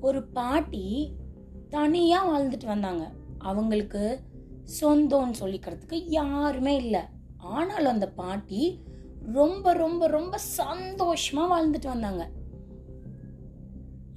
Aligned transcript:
ஒரு 0.00 0.22
பாட்டி 0.22 1.16
தனியாக 1.68 2.30
வாழ்ந்துட்டு 2.30 2.66
வந்தாங்க. 2.66 3.10
அவங்களுக்கு 3.38 4.20
சொந்தம்னு 4.80 5.34
சொல்லிக்கிறதுக்கு 5.40 6.02
யாருமே 6.06 6.76
இல்லை. 6.76 7.00
ஆனாலும் 7.36 7.92
அந்த 7.92 8.08
பாட்டி 8.10 8.84
ரொம்ப 9.32 9.72
ரொம்ப 9.72 10.06
ரொம்ப 10.06 10.38
சந்தோஷமாக 10.38 11.50
வாழ்ந்துட்டு 11.52 11.86
வந்தாங்க. 11.86 12.28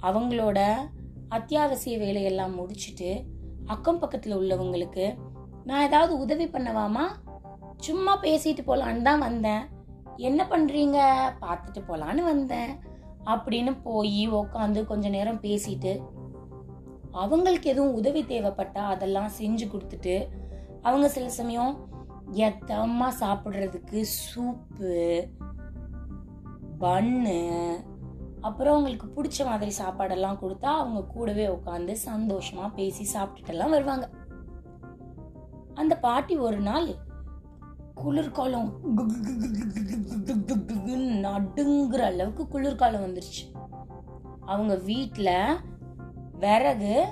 அவங்களோட 0.00 0.72
அத்தியாவசிய 1.28 1.98
வேலையெல்லாம் 1.98 2.54
முடிச்சிட்டு 2.54 3.22
அக்கம் 3.66 3.98
பக்கத்தில் 3.98 4.36
உள்ளவங்களுக்கு 4.36 5.16
நான் 5.64 5.86
ஏதாவது 5.86 6.18
உதவி 6.18 6.46
பண்ணவாமா? 6.46 7.04
சும்மா 7.76 8.20
பேசிட்டு 8.20 8.62
போகலான்னு 8.66 9.02
தான் 9.02 9.18
வந்தேன். 9.18 9.64
என்ன 10.16 10.46
பண்ணுறீங்க 10.50 10.98
பார்த்துட்டு 11.40 11.80
போகலான்னு 11.88 12.22
வந்தேன். 12.22 12.80
அப்படின்னு 13.26 13.80
போய் 13.82 14.30
உட்காந்து 14.30 14.84
கொஞ்ச 14.84 15.08
நேரம் 15.08 15.40
பேசிட்டு 15.40 16.02
அவங்களுக்கு 17.10 17.70
எதுவும் 17.70 17.94
உதவி 17.94 18.22
தேவைப்பட்டா 18.22 18.78
அதெல்லாம் 18.78 19.30
செஞ்சு 19.38 19.68
கொடுத்துட்டு 19.68 20.28
அவங்க 20.82 21.08
சில 21.08 21.28
சமயம் 21.28 21.88
எத்தமா 22.32 23.08
சாப்பிட்றதுக்கு 23.20 24.04
சூப்பு 24.34 25.28
பன்னு 26.80 27.74
அப்புறம் 28.40 28.72
அவங்களுக்கு 28.72 29.22
பிடிச்ச 29.22 29.44
மாதிரி 29.44 29.72
சாப்பாடெல்லாம் 29.78 30.38
கொடுத்தா 30.38 30.64
அவங்க 30.64 31.02
கூடவே 31.02 31.46
உட்காந்து 31.46 31.96
சந்தோஷமா 32.04 32.74
பேசி 32.74 33.18
சாப்பிட்டுட்டெல்லாம் 33.18 33.70
வருவாங்க. 33.70 34.10
அந்த 35.74 35.98
பாட்டி 35.98 36.36
ஒரு 36.36 36.60
நாள் 36.60 36.94
குளிர்காலம் 37.94 38.72
நடுங்குற 41.34 41.98
அளவுக்கு 41.98 42.48
குளிர்காலம் 42.48 43.04
வந்துருச்சு. 43.04 43.44
அவங்க 44.40 44.74
வீட்டில் 44.74 45.60
விறகு 46.38 47.06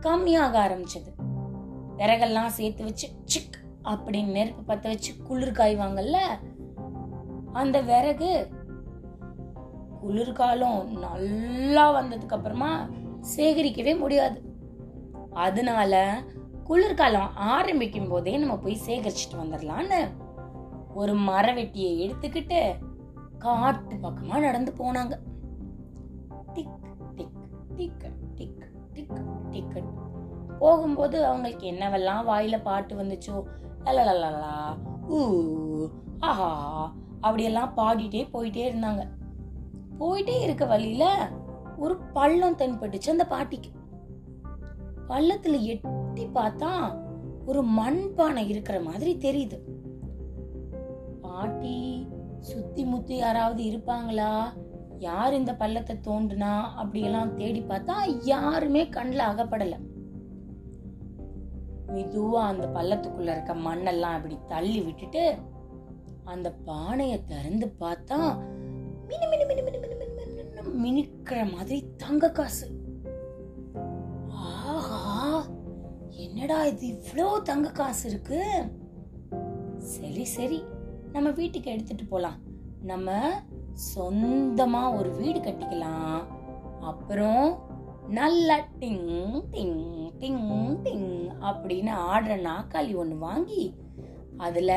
கம்மியாக 0.00 0.56
ஆரம்பிச்சது. 0.66 1.10
விறகெல்லாம் 1.96 2.46
சேர்த்து 2.46 2.84
வச்சு 2.84 3.08
சிக் 3.24 3.58
அப்படின்னு 3.84 4.30
நெருப்பு 4.30 4.62
பற்ற 4.62 4.88
வச்சு 4.88 5.16
குளிர் 5.16 5.52
காய்வாங்கல்ல 5.52 6.16
அந்த 7.52 7.80
விறகு 7.80 8.48
குளிர்காலம் 10.00 10.98
நல்லா 10.98 12.02
வந்ததுக்கு 12.02 12.28
அப்புறமா 12.28 12.88
சேகரிக்கவே 13.36 13.98
முடியாது. 13.98 14.42
அதனால 15.32 16.22
குளிர்காலம் 16.64 17.36
ஆரம்பிக்கும் 17.36 18.08
போதே 18.08 18.36
நம்ம 18.36 18.56
போய் 18.56 18.80
சேகரிச்சுட்டு 18.86 19.40
வந்துடலான்னு 19.42 20.08
ஒரு 20.94 21.14
மரவெட்டியை 21.14 21.98
எடுத்துக்கிட்டு 21.98 22.74
காட்டு 23.40 23.96
பக்கமா 23.96 24.40
நடந்து 24.40 24.72
போனாங்க. 24.78 25.12
டிக் 26.52 26.78
டிக் 27.16 27.38
டிக் 27.76 28.12
டிக் 28.34 28.70
டிக் 28.92 29.72
டிக். 29.72 29.82
போகும்போது 30.58 31.24
அவங்களுக்கு 31.24 31.70
என்னவெல்லாம் 31.70 32.24
வாயில 32.28 32.62
பாட்டு 32.62 32.96
வந்துச்சோ? 32.96 33.42
லலலலா 33.84 34.76
ஊ 35.08 35.20
ஆஹா 36.18 36.92
அப்படியெல்லாம் 37.20 37.72
பாடிட்டே 37.76 38.28
போயிட்டே 38.32 38.64
இருந்தாங்க. 38.70 39.08
போயிட்டே 39.98 40.40
இருக்க 40.40 40.64
வழியில 40.64 41.30
ஒரு 41.78 41.96
பள்ளம் 41.96 42.56
தென்பட்டுச்சு 42.56 43.10
அந்த 43.10 43.26
பாட்டிக்கு. 43.26 43.70
பள்ளத்துல 45.08 45.60
எட்டி 45.60 46.26
பார்த்தா 46.26 46.98
ஒரு 47.46 47.64
மண்பானை 47.64 48.48
இருக்கிற 48.48 48.80
மாதிரி 48.80 49.16
தெரியுது. 49.16 49.58
பாட்டி 51.20 52.08
சுத்தி 52.40 52.84
முத்தி 52.84 53.16
யாராவது 53.16 53.62
இருப்பாங்களா? 53.62 54.52
யார் 54.98 55.34
இந்த 55.34 55.54
பள்ளத்தை 55.54 55.96
தோண்டுனா 55.96 56.62
அப்படியெல்லாம் 56.74 57.36
தேடி 57.36 57.60
பார்த்தா 57.60 57.94
யாருமே 58.24 58.88
கண்ணில் 58.88 59.18
அகப்படல. 59.18 59.76
மெதுவா 61.86 62.40
அந்த 62.40 62.66
பள்ளத்துக்குள்ள 62.66 63.30
இருக்க 63.30 63.54
மண்ணெல்லாம் 63.54 64.14
அப்படி 64.14 64.38
தள்ளி 64.48 64.80
விட்டுட்டு 64.80 65.36
அந்த 66.24 66.52
பானையை 66.52 67.24
திறந்து 67.24 67.74
பார்த்தா 67.80 68.18
மினு 69.08 69.28
மினு 69.28 69.46
மினு 69.46 69.62
மினு 69.62 69.78
மினு 69.78 70.06
மினு 70.54 70.82
மினுக்கிற 70.84 71.52
மாதிரி 71.52 71.84
தங்க 71.96 72.30
காசு. 72.30 72.66
ஆஹா! 74.32 75.46
என்னடா 76.10 76.64
இது? 76.64 76.86
இவ்வளோ 76.86 77.42
தங்க 77.42 77.70
காசு 77.70 78.08
இருக்கு. 78.08 78.68
சரி 79.78 80.24
சரி. 80.24 80.64
நம்ம 81.12 81.30
வீட்டுக்கு 81.30 81.70
எடுத்துட்டு 81.70 82.04
போலாம். 82.04 82.38
நம்ம 82.82 83.30
சொந்தமா 83.94 84.96
ஒரு 84.96 85.16
வீடு 85.16 85.38
கட்டிக்கலாம். 85.38 86.22
அப்புறம் 86.80 87.58
நல்லா 88.08 88.58
டிங் 88.80 89.42
டிங் 89.50 90.10
டிங் 90.18 90.78
டிங் 90.84 91.28
அப்படின்னு 91.40 91.92
ஆடுற 92.12 92.48
நாக்காளி 92.48 92.94
ஒன்று 92.94 93.18
வாங்கி 93.18 93.74
அதில் 94.36 94.72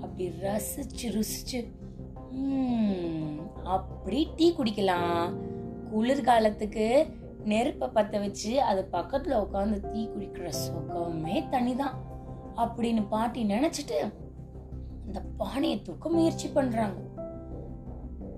அப்படி 0.00 0.28
ரசிச்சு 0.28 1.02
ருசிச்சு 1.02 1.60
அப்படி 3.64 4.28
டீ 4.36 4.54
குடிக்கலாம். 4.56 5.34
குளிர்காலத்துக்கு 5.92 7.18
நெருப்பை 7.44 7.88
பற்ற 7.88 8.18
வச்சு 8.18 8.62
அது 8.62 8.84
பக்கத்தில் 8.84 9.34
உட்காந்து 9.34 9.92
டீ 9.92 10.08
குடிக்கிற 10.08 10.48
சுகமே 10.48 11.42
தனிதான் 11.42 11.96
அப்படின்னு 12.56 13.08
பாட்டி 13.08 13.44
நினச்சிட்டு 13.44 14.12
அந்த 15.10 15.28
பானையை 15.36 15.82
தூக்க 15.82 16.08
முயற்சி 16.08 16.48
பண்றாங்க. 16.48 17.00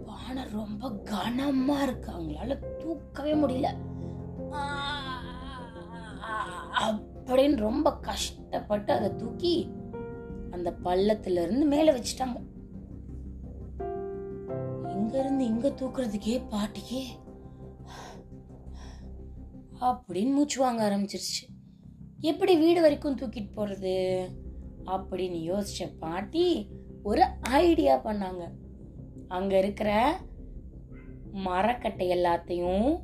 பானை 0.06 0.42
ரொம்ப 0.44 0.90
கனமா 0.90 1.82
இருக்கு. 1.82 2.12
அவங்களால 2.12 2.76
தூக்கவே 2.76 3.34
முடியல. 3.34 3.76
அப்படின்னு 6.74 7.56
ரொம்ப 7.56 7.98
கஷ்டப்பட்டு 7.98 8.92
அதை 8.92 9.16
தூக்கி 9.16 9.70
அந்த 10.50 10.74
பள்ளத்துல 10.84 11.42
இருந்து 11.42 11.66
மேல 11.66 11.92
வச்சுட்டாங்க. 11.92 12.40
இங்க 14.96 15.18
இருந்து 15.18 15.44
இங்க 15.44 15.68
தூக்குறதுக்கே 15.68 16.42
பாட்டிக்கே 16.50 17.02
அப்படின்னு 19.80 20.32
மூச்சு 20.32 20.60
வாங்க 20.60 20.88
ஆரம்பிச்சிருச்சு. 20.88 21.44
எப்படி 22.18 22.56
வீடு 22.56 22.80
வரைக்கும் 22.80 23.18
தூக்கிட்டு 23.18 23.50
போறது? 23.56 24.24
அப்படின்னு 24.86 25.40
யோசிச்ச 25.50 25.98
பாட்டி 25.98 26.68
ஒரு 27.02 27.22
ஐடியா 27.40 27.94
பண்ணாங்க. 28.04 28.50
அங்க 29.28 29.58
இருக்கிற 29.58 30.20
மரக்கட்டை 31.32 32.08
எல்லாத்தையும் 32.10 33.00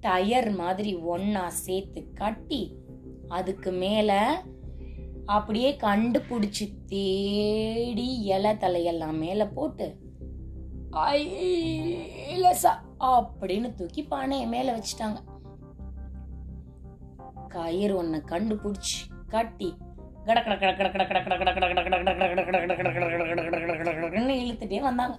டயர் 0.00 0.50
மாதிரி 0.50 0.96
ஒன்னா 0.96 1.46
சேர்த்து 1.46 2.12
கட்டி 2.12 2.76
அதுக்கு 3.28 3.70
மேல 3.70 4.42
அப்படியே 5.26 5.76
கண்டுபிடிச்சு 5.76 6.64
தேடி 6.86 8.08
இலை 8.20 8.50
தலையெல்லாம் 8.50 9.18
மேல 9.18 9.48
போட்டு 9.48 9.86
ஐலசா 10.92 12.72
அப்படின்னு 13.00 13.74
தூக்கி 13.74 14.02
பானையை 14.02 14.46
மேல 14.46 14.76
வச்சுட்டாங்க. 14.76 15.20
கயிறு 17.48 18.02
ஒன்ன 18.02 18.20
கண்டுபிடிச்சு 18.26 18.98
கட்டி 19.28 19.74
கட 20.26 20.40
கட 20.40 20.54
கட 20.56 20.88
கட 20.88 21.04
கட 21.04 21.20
கட 21.20 21.44
கட 21.44 21.52
கட 21.60 22.18
கடன்னு 24.00 24.34
இழுத்துட்டே 24.42 24.80
வந்தாங்க 24.80 25.16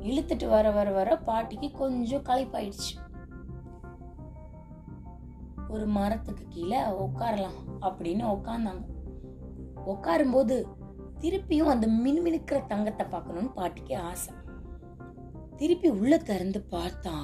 இழுத்துட்டு 0.00 0.46
வர 0.46 0.66
வர 0.70 0.88
வர 0.90 1.10
பாட்டிக்கு 1.24 1.68
கொஞ்சம் 1.72 2.24
களைப்பாயிடுச்சு 2.24 2.92
ஒரு 5.68 5.86
மரத்துக்கு 5.88 6.44
கீழே 6.48 6.80
உட்காரலாம் 6.98 7.60
அப்படின்னு 7.80 8.24
உட்காந்தாங்க 8.26 8.84
உட்காரும்போது 9.86 10.56
திருப்பியும் 11.20 11.72
அந்த 11.72 11.86
மின்மினுக்கிற 11.96 12.58
தங்கத்தை 12.66 13.04
பார்க்கணும்னு 13.06 13.50
பாட்டிக்கு 13.54 13.94
ஆசை 14.02 14.32
திருப்பி 15.56 15.88
உள்ள 15.90 16.14
திறந்து 16.22 16.60
பார்த்தா 16.70 17.14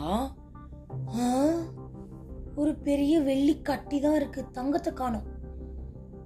ஒரு 2.54 2.72
பெரிய 2.78 3.14
வெள்ளி 3.20 3.54
கட்டி 3.62 3.98
தான் 4.00 4.16
இருக்கு 4.16 4.40
தங்கத்தை 4.52 4.92
காணும் 4.92 5.28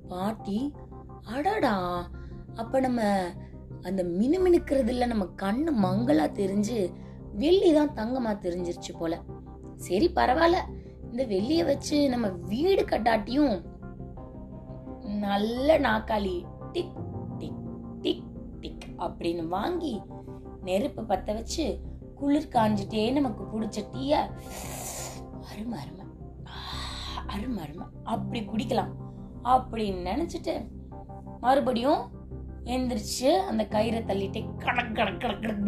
பாட்டி 0.09 0.73
அடடா 1.25 2.11
அப்ப 2.55 2.81
நம்ம 2.81 3.03
அந்த 3.83 4.03
மினுமினுக்கிறதுல 4.03 5.07
நம்ம 5.07 5.25
கண்ணு 5.25 5.71
மங்களா 5.87 6.27
தெரிஞ்சு 6.33 6.93
வெள்ளி 7.33 7.73
தான் 7.73 7.91
தங்கமா 7.91 8.31
தெரிஞ்சிருச்சு 8.31 8.99
போல. 8.99 9.23
சரி 9.77 10.11
பரவாயில்ல. 10.11 10.57
இந்த 11.11 11.27
வெள்ளிய 11.27 11.65
வச்சு 11.65 12.09
நம்ம 12.09 12.29
வீடு 12.29 12.85
கட்டாட்டியும் 12.85 13.65
நல்ல 15.03 15.79
நாக்காளி 15.79 16.45
டிக் 16.73 16.97
டிக் 17.39 18.01
டிக் 18.01 18.25
டிக் 18.61 18.87
அப்படின்னு 18.99 19.49
வாங்கி 19.49 20.03
நெருப்பு 20.63 21.03
பத்த 21.03 21.35
வச்சு 21.35 21.81
குளிர் 22.15 22.49
காஞ்சிட்டே 22.49 23.13
நமக்கு 23.13 23.45
பிடிச்ச 23.45 23.85
டீய 23.93 24.31
அருமை 25.51 25.79
அருமை. 25.79 26.07
அருமை 27.27 27.65
அருமை. 27.65 27.87
அப்படி 28.05 28.41
குடிக்கலாம். 28.41 29.06
அப்படின்னு 29.47 30.01
நினச்சிட்டு 30.07 30.55
மறுபடியும் 31.41 32.03
எந்திரிச்சு 32.65 33.31
அந்த 33.49 33.63
கயிறை 33.71 34.01
தள்ளிட்டு 34.05 34.41
கடக் 34.59 34.95
கடக் 34.95 35.21
கடக் 35.21 35.63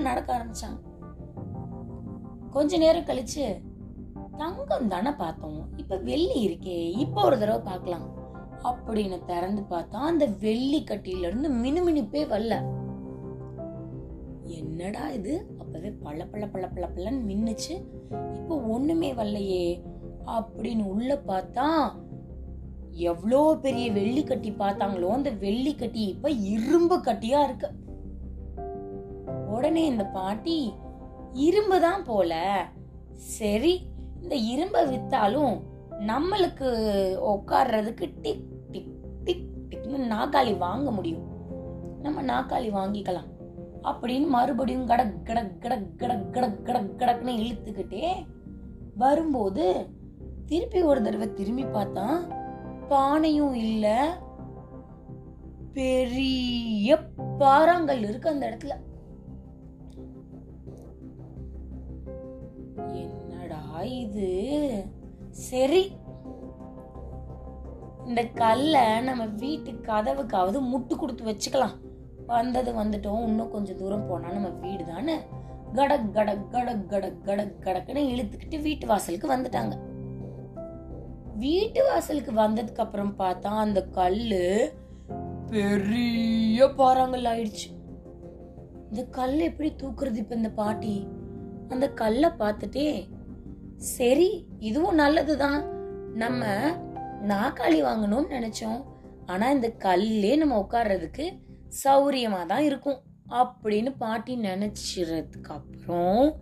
நடக்க 0.00 0.28
ஆரம்பிச்சாங்க 0.36 0.80
கொஞ்ச 2.50 2.76
நேரம் 2.76 3.04
கழிச்சு 3.04 3.44
தங்கம் 4.36 4.88
தானே 4.88 5.10
பார்த்தோம் 5.10 5.60
இப்ப 5.76 5.96
வெள்ளி 5.96 6.38
இருக்கே 6.48 6.78
இப்ப 6.98 7.22
ஒரு 7.22 7.38
தடவை 7.38 7.60
பார்க்கலாம் 7.62 8.06
அப்படின்னு 8.62 9.18
திறந்து 9.24 9.62
பார்த்தா 9.70 10.00
அந்த 10.10 10.26
வெள்ளி 10.40 10.84
கட்டில 10.90 11.26
இருந்து 11.26 11.48
மினுமினுப்பே 11.54 12.22
வரல 12.26 12.56
என்னடா 14.54 15.10
இது 15.10 15.34
அப்பவே 15.58 15.90
பல 16.02 16.26
பல 16.26 16.46
பல 16.46 16.68
பல 16.68 16.86
பலன்னு 16.96 17.22
மின்னுச்சு 17.30 17.74
இப்போ 18.34 18.60
ஒண்ணுமே 18.60 19.10
வரலையே 19.14 19.64
அப்படின்னு 20.26 20.84
உள்ள 20.84 21.22
பார்த்தா 21.26 21.92
எவ்வளோ 22.90 23.58
பெரிய 23.62 23.92
வெள்ளி 23.92 24.24
கட்டி 24.24 24.50
பார்த்தாங்களோ 24.50 25.08
அந்த 25.08 25.30
வெள்ளி 25.30 25.74
கட்டி 25.74 26.00
இப்ப 26.00 26.30
இரும்பு 26.30 26.98
கட்டியா 26.98 27.44
இருக்கு. 27.44 27.68
உடனே 29.48 29.86
இந்த 29.86 30.04
பாட்டி 30.04 30.72
இரும்பு 31.32 31.80
தான் 31.80 32.04
போல. 32.04 32.64
சரி 33.12 33.82
இந்த 34.22 34.34
இரும்பை 34.34 34.98
வித்தாலும் 34.98 35.60
நம்மளுக்கு 35.98 36.70
உட்கார்றதுக்கு 37.16 38.12
டிக் 38.22 38.70
டிக் 38.70 38.94
டிக் 39.24 39.48
டிக்னு 39.70 40.12
நாக்காளி 40.12 40.58
வாங்க 40.58 40.90
முடியும். 40.90 41.26
நம்ம 42.02 42.22
நாக்காளி 42.22 42.70
வாங்கிக்கலாம். 42.72 43.32
அப்படின்னு 43.82 44.26
மறுபடியும் 44.26 44.86
கடக் 44.86 45.26
கடக் 45.26 45.62
கடக் 45.62 45.98
கடக் 45.98 46.32
கடக் 46.32 46.64
கடக் 46.64 46.94
கடக்னு 46.96 47.28
இழுத்துக்கிட்டே 47.28 48.26
வரும்போது 48.96 49.86
திருப்பி 50.46 50.82
ஒரு 50.82 51.02
தடவை 51.02 51.32
திரும்பி 51.32 51.64
பார்த்தா 51.64 52.34
பானையும் 52.90 53.52
இல்லை. 53.52 53.96
பெரிய 55.72 56.98
பாறாங்கல் 57.38 58.08
இருக்கு 58.08 58.28
அந்த 58.28 58.50
இடத்துல. 58.50 58.72
என்னடா 62.92 63.82
இது? 63.82 64.84
சரி. 65.30 65.96
இந்த 68.06 68.24
கல்லை 68.24 69.00
நம்ம 69.00 69.26
வீட்டு 69.26 69.70
கதவுக்காவது 69.70 70.60
முட்டு 70.60 70.96
கொடுத்து 70.96 71.24
வச்சுக்கலாம். 71.24 71.78
வந்தது 72.26 72.72
வந்துட்டோம். 72.72 73.22
இன்னும் 73.22 73.50
கொஞ்சம் 73.50 73.76
தூரம் 73.76 74.06
போனா 74.06 74.30
நம்ம 74.30 74.48
வீடு 74.48 74.84
தானே? 74.84 75.16
கடக் 75.72 76.12
கடக் 76.12 76.50
கடக் 76.50 76.88
கடக் 76.88 77.24
கடக் 77.24 77.54
கடக்குன்னு 77.60 78.00
இழுத்துக்கிட்டு 78.00 78.62
வீட்டு 78.62 78.86
வாசலுக்கு 78.86 79.30
வந்துட்டாங்க. 79.30 79.92
வீட்டு 81.36 81.84
வாசலுக்கு 81.84 82.32
வந்ததுக்கு 82.32 82.76
அப்புறம் 82.76 83.14
பார்த்தா 83.18 83.52
அந்த 83.64 83.82
கல் 83.84 84.18
பெரிய 85.50 86.64
பாறாங்கல் 86.64 87.28
ஆயிடுச்சு. 87.32 87.68
இந்த 88.90 89.04
கல் 89.10 89.38
எப்படி 89.38 89.72
தூக்குறது 89.82 90.14
இப்ப 90.14 90.34
இந்த 90.34 90.50
பாட்டி? 90.50 91.06
அந்த 91.68 91.90
கல்லை 91.90 92.30
பார்த்துட்டே 92.38 93.08
சரி 93.76 94.46
இதுவும் 94.58 94.94
நல்லதுதான். 94.94 95.60
நம்ம 96.14 96.44
நாக்காளி 97.22 97.80
வாங்கணும்னு 97.82 98.32
நினைச்சோம். 98.36 98.82
ஆனா 99.26 99.50
இந்த 99.50 99.68
கல்லே 99.78 100.36
நம்ம 100.36 100.58
உட்கார்றதுக்கு 100.58 101.26
சௌரியமா 101.84 102.46
தான் 102.46 102.62
இருக்கும். 102.62 103.00
அப்படின்னு 103.28 103.94
பாட்டி 103.98 104.38
நினைச்சிறதுக்கு 104.38 105.52
அப்புறம் 105.58 106.36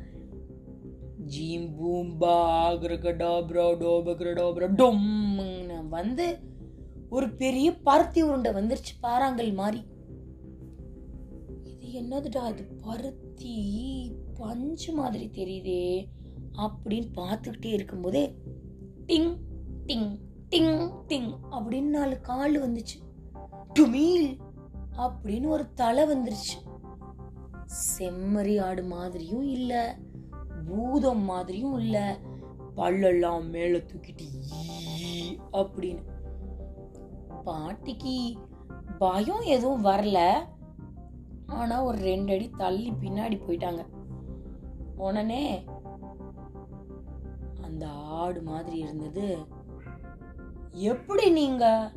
ஜீம் 1.24 1.76
பூம் 1.76 2.20
டொம்னு 4.74 5.88
வந்து 5.88 6.38
ஒரு 7.10 7.34
பெரிய 7.34 7.78
பருத்தி 7.78 8.22
உருண்டை 8.22 8.52
வந்துருச்சு. 8.52 9.02
பாறாங்கல் 9.02 9.54
மாதிரி 9.54 9.84
இது 11.64 12.02
என்னதுடா 12.02 12.48
இது? 12.48 12.66
பருத்தி 12.84 14.12
பஞ்சு 14.34 14.92
மாதிரி 14.92 15.30
தெரியுதே 15.32 16.06
அப்படின்னு 16.56 17.06
பார்த்துக்கிட்டே 17.14 17.72
இருக்கும்போதே 17.72 18.34
டிங் 19.06 19.36
டிங் 19.86 20.18
டிங் 20.50 20.92
டிங் 21.08 21.38
அப்படின்னு 21.50 21.82
நாலு 21.82 22.20
கால் 22.20 22.72
வந்துச்சு. 22.72 23.00
டுமீல் 23.74 24.38
அப்படின்னு 24.96 25.46
ஒரு 25.46 25.72
தலை 25.72 26.04
வந்துருச்சு. 26.04 26.70
செம்மறி 27.98 28.60
ஆடு 28.60 28.84
மாதிரியும் 28.84 29.42
இல்லை. 29.42 30.10
பூதம் 30.66 31.22
மாதிரியும் 31.22 31.78
இல்ல. 31.78 32.18
பல்லெல்லாம் 32.76 33.48
மேல 33.48 33.76
தூக்கிட்டு 33.76 34.28
அப்படின்னு. 35.52 36.02
பாட்டிக்கு 37.44 38.36
பயம் 38.98 39.40
எதுவும் 39.40 39.84
வரல. 39.84 40.32
ஆனா 41.46 41.84
ஒரு 41.84 41.98
ரெண்டு 41.98 42.32
அடி 42.32 42.50
தள்ளி 42.50 42.90
பின்னாடி 42.90 43.40
போயிட்டாங்க. 43.48 43.86
உடனே 44.96 45.64
அந்த 47.62 47.88
ஆடு 47.88 48.42
மாதிரி 48.42 48.78
இருந்தது. 48.78 49.38
எப்படி 50.70 51.30
நீங்க? 51.30 51.92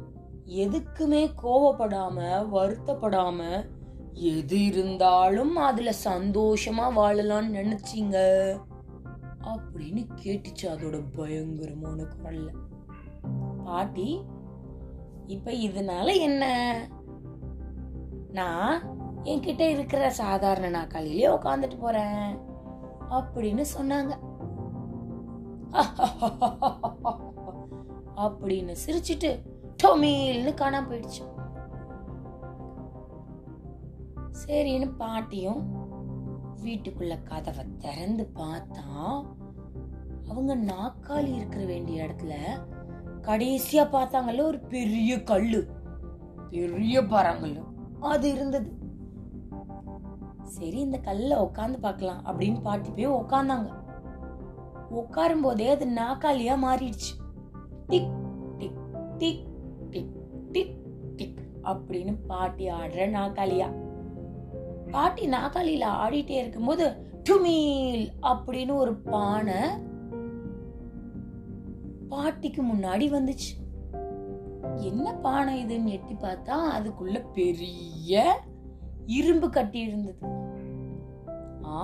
எதுக்குமே 0.46 1.34
கோவப்படாம 1.44 2.48
வருத்தப்படாம 2.54 3.70
எது 4.16 4.66
இருந்தாலும் 4.66 5.56
அதுல 5.56 5.94
சந்தோஷமா 6.04 6.92
வாழலாம்னு 6.96 7.56
நினைச்சீங்க? 7.56 8.16
அப்படின்னு 9.42 10.08
கேட்டுச்சு 10.24 10.62
அதோட 10.62 11.04
பயங்கரமான 11.16 12.04
குரல்ல. 12.04 12.48
பாட்டி 13.64 14.24
இப்ப 15.26 15.52
இதனால 15.52 16.16
என்ன? 16.20 16.74
நான் 18.32 18.82
என்கிட்ட 19.24 19.60
இருக்கிற 19.60 20.10
சாதாரண 20.10 20.70
நாக்காளிலே 20.70 21.28
உட்காந்துட்டு 21.28 21.80
போறேன் 21.80 22.38
அப்படின்னு 23.10 23.66
சொன்னாங்க. 23.80 24.18
அப்படின்னு 28.18 28.76
சிரிச்சிட்டு 28.86 29.40
டொமீல்னு 29.84 30.54
காணாம 30.54 30.88
போயிடுச்சு. 30.90 31.35
சரின்னு 34.48 34.96
பாட்டியும் 34.98 35.62
வீட்டுக்குள்ள 36.64 37.24
கதவை 37.24 37.66
திறந்து 37.78 38.32
பார்த்தா 38.36 39.26
அவங்க 40.28 40.56
நாக்காளி 40.56 41.36
இருக்கிற 41.36 41.66
வேண்டிய 41.66 42.04
இடத்துல 42.04 42.34
கடைசியா 43.22 43.84
பார்த்தாங்கல்ல 43.92 44.42
ஒரு 44.42 44.60
பெரிய 44.60 45.24
கல்லு. 45.24 45.68
பெரிய 46.50 47.02
பரங்கல்லு. 47.02 47.64
அது 48.00 48.32
இருந்தது. 48.32 48.78
சரி 50.44 50.80
இந்த 50.80 50.98
கல்ல 50.98 51.44
உட்காந்து 51.44 51.78
பார்க்கலாம் 51.78 52.26
அப்படின்னு 52.26 52.62
பாட்டி 52.62 52.90
போய் 52.90 53.08
உட்காந்தாங்க 53.08 53.74
உட்காரும் 54.92 55.42
போதே 55.42 55.70
அது 55.70 55.86
நாக்காளியா 55.86 56.56
மாறிடுச்சு. 56.66 57.12
டிக் 57.88 58.12
டிக் 58.58 58.78
டிக் 59.18 59.46
டிக் 59.90 60.16
டிக் 60.52 60.76
டிக் 61.16 61.40
அப்படின்னு 61.64 62.18
பாட்டி 62.28 62.70
ஆடுற 62.70 63.10
நாக்காளியா 63.10 63.84
பாட்டி 64.96 65.24
நாக்காளியில 65.30 65.86
ஆடிட்டே 66.04 66.38
இருக்கும்போது 66.42 66.86
டுமீல் 67.28 68.08
அப்படின்னு 68.32 68.74
ஒரு 68.84 68.94
பானை 69.12 69.62
பாட்டிக்கு 72.12 72.62
முன்னாடி 72.64 73.06
வந்துச்சு. 73.16 73.54
என்ன 74.90 75.14
பானை 75.26 75.54
இதுன்னு 75.64 75.94
எட்டி 75.98 76.16
பார்த்தா 76.22 76.56
அதுக்குள்ள 76.78 77.18
பெரிய 77.38 78.24
இரும்பு 79.18 79.48
கட்டி 79.50 79.80
இருந்தது. 79.80 80.22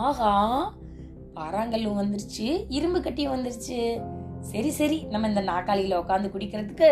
ஆஹா 0.01 0.33
பாறாங்கல்லும் 1.35 1.99
வந்துருச்சு 2.01 2.47
இரும்பு 2.77 2.99
கட்டி 3.01 3.23
வந்துருச்சு. 3.27 3.79
சரி 4.51 4.71
சரி 4.79 4.99
நம்ம 5.13 5.29
இந்த 5.31 5.41
நாக்காளியில 5.41 5.99
உட்காந்து 6.03 6.33
குடிக்கிறதுக்கு 6.33 6.89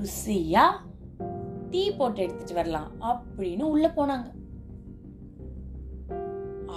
ருசியா 0.00 0.64
டீ 1.70 1.82
போட்டு 1.98 2.22
எடுத்துட்டு 2.22 2.54
வரலாம் 2.54 2.90
அப்படின்னு 3.10 3.64
உள்ள 3.74 3.86
போனாங்க. 3.96 4.28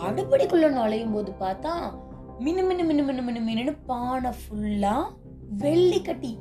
அடுப்படிக்குள்ள 0.07 0.69
நுழையும் 0.69 1.11
போது 1.11 1.31
பார்த்தா 1.39 1.93
மினு 2.39 2.63
மினு 2.63 2.83
மினு 2.83 3.03
மினு 3.03 3.21
மினு 3.21 3.39
மினு 3.39 3.73
பானை 3.73 4.31
ஃபுல்லா 4.31 5.03
வெள்ளி 5.49 6.01
கட்டி. 6.01 6.39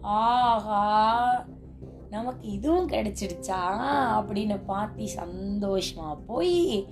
ஆஹா 0.00 0.82
நமக்கு 2.10 2.48
இதுவும் 2.48 2.88
கிடைச்சிடுச்சா 2.88 3.60
அப்படின்னு 4.16 4.60
பார்த்தி 4.66 5.08
சந்தோஷமா 5.16 6.18
போய் 6.26 6.86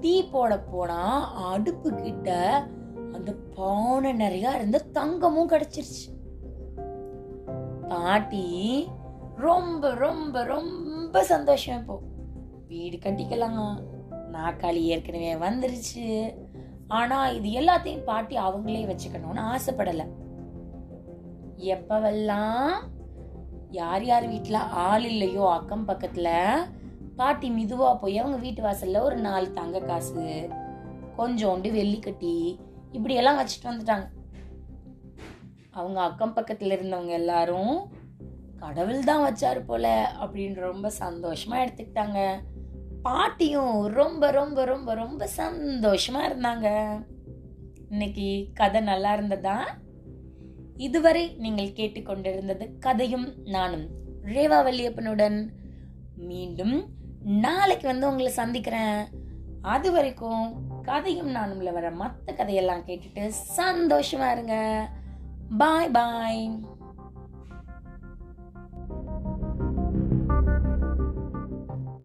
டீ 0.00 0.24
போட 0.24 0.58
போனா 0.58 1.32
அடுப்பு 1.34 1.94
கிட்ட 1.94 2.30
அந்த 3.12 3.32
பானை 3.56 4.12
நிறைய 4.12 4.50
இருந்த 4.50 4.78
தங்கமும் 4.78 5.48
கிடைச்சிருச்சு. 5.48 6.06
பாட்டி 7.88 8.88
ரொம்ப 9.36 9.94
ரொம்ப 9.94 10.44
ரொம்ப 10.44 11.22
சந்தோஷம் 11.22 11.78
இப்போ. 11.78 12.00
வீடு 12.68 12.96
கட்டிக்கலாம் 12.96 13.93
நாக்காளி 14.36 14.82
ஏற்கனவே 14.92 15.32
வந்துருச்சு. 15.46 16.04
ஆனா 16.88 17.18
இது 17.28 17.48
எல்லாத்தையும் 17.60 18.04
பாட்டி 18.04 18.34
அவங்களே 18.38 18.82
வச்சுக்கணும்னு 18.90 19.42
ஆசைப்படல. 19.52 20.04
எப்பவெல்லாம் 21.74 22.72
யார் 23.70 24.04
யார் 24.04 24.26
வீட்டில் 24.28 24.68
ஆள் 24.86 25.04
இல்லையோ 25.04 25.44
அக்கம் 25.50 25.84
பக்கத்தில் 25.84 26.66
பாட்டி 27.16 27.48
மிதுவாக 27.50 27.94
போய் 27.96 28.16
அவங்க 28.18 28.36
வீட்டு 28.36 28.60
வாசல்ல 28.62 29.00
ஒரு 29.00 29.16
நாலு 29.16 29.46
தங்க 29.52 29.80
காசு 29.80 30.24
கொஞ்சோண்டு 31.18 31.68
வெள்ளிக்கட்டி 31.78 32.34
இப்படியெல்லாம் 32.92 32.96
இப்படி 32.96 33.14
எல்லாம் 33.14 33.38
வச்சுட்டு 33.38 33.70
வந்துட்டாங்க. 33.70 34.06
அவங்க 35.70 35.98
அக்கம் 36.00 36.34
பக்கத்துல 36.36 36.76
இருந்தவங்க 36.76 37.12
எல்லாரும் 37.20 37.74
கடவுள் 38.58 39.08
தான் 39.10 39.24
வச்சாரு 39.24 39.60
போல 39.66 39.86
அப்படின்னு 40.22 40.60
ரொம்ப 40.70 40.90
சந்தோஷமா 40.98 41.56
எடுத்துக்கிட்டாங்க. 41.64 42.20
பாட்டியும் 43.06 43.86
ரொம்ப 43.86 44.30
ரொம்ப 44.30 44.64
ரொம்ப 44.64 44.94
ரொம்ப 44.94 45.28
சந்தோஷமா 45.36 46.20
இருந்தாங்க. 46.28 46.68
இன்னைக்கு 47.88 48.28
கதை 48.54 48.80
நல்லா 48.80 49.12
இருந்ததா? 49.12 49.56
இதுவரை 50.76 51.34
நீங்கள் 51.38 51.76
கேட்டுக்கொண்டிருந்தது 51.78 52.78
கதையும் 52.78 53.26
நானும் 53.44 53.84
ரேவா 54.24 54.58
வல்லியப்பனுடன் 54.66 55.38
மீண்டும் 56.28 56.76
நாளைக்கு 57.44 57.86
வந்து 57.86 58.08
உங்களை 58.08 58.30
சந்திக்கிறேன். 58.30 59.00
அது 59.62 59.90
வரைக்கும் 59.92 60.42
கதையும் 60.82 61.34
நானும்ல 61.34 61.72
வர 61.72 61.90
மற்ற 61.90 62.32
கதையெல்லாம் 62.32 62.86
கேட்டுட்டு 62.86 63.32
சந்தோஷமா 63.56 64.30
இருங்க. 64.32 64.56
பாய் 65.58 65.90
பாய் 65.90 66.42